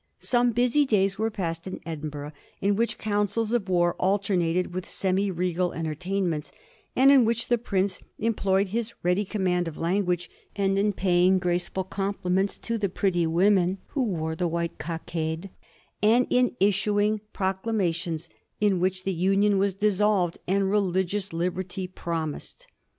Some 0.19 0.49
busy 0.51 0.83
days 0.83 1.19
were 1.19 1.29
passed 1.29 1.67
in 1.67 1.79
Edinburgh 1.85 2.31
in 2.59 2.75
which 2.75 2.97
councils 2.97 3.51
of 3.51 3.69
war 3.69 3.93
alternated 3.99 4.73
with 4.73 4.89
semi 4.89 5.29
regal 5.29 5.73
entertainments, 5.73 6.51
and 6.95 7.11
in 7.11 7.23
which 7.23 7.49
the 7.49 7.59
prince 7.59 8.01
employed 8.17 8.69
his 8.69 8.95
ready 9.03 9.23
command 9.23 9.67
of 9.67 9.77
language 9.77 10.27
in 10.55 10.91
paying 10.93 11.37
graceful 11.37 11.83
compliments 11.83 12.57
to 12.57 12.79
the 12.79 12.89
pretty 12.89 13.27
women 13.27 13.77
who 13.89 14.01
wore 14.01 14.35
the 14.35 14.47
white 14.47 14.79
cockade, 14.79 15.51
and 16.01 16.25
in 16.31 16.55
issuing 16.59 17.21
procla 17.31 17.61
mations 17.71 18.27
in 18.59 18.79
which 18.79 19.03
the 19.03 19.13
Union 19.13 19.59
was 19.59 19.75
dissolved 19.75 20.39
and 20.47 20.71
religious 20.71 21.31
liberty 21.31 21.85
promised. 21.87 22.65